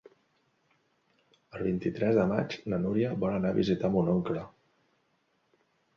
[1.57, 4.47] El vint-i-tres de maig na Núria vol anar a visitar mon oncle.